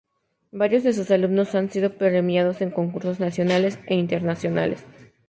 [0.51, 4.83] Varios de sus alumnos han sido premiados en concursos nacionales e internacionales.